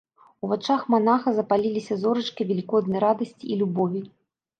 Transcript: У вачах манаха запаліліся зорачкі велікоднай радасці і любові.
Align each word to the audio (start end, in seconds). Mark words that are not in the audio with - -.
У 0.45 0.47
вачах 0.51 0.85
манаха 0.93 1.33
запаліліся 1.39 1.97
зорачкі 2.05 2.47
велікоднай 2.53 2.99
радасці 3.05 3.45
і 3.57 3.59
любові. 3.61 4.01